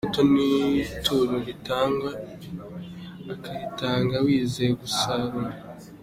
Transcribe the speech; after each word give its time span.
Imbuto 0.03 0.21
ni 0.33 0.47
ituro 0.83 1.35
ritangwa, 1.47 2.11
ukaritanga 3.33 4.15
wizeye 4.25 4.71
gusarura. 4.81 5.51